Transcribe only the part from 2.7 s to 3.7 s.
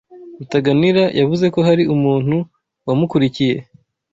wamukurikiye.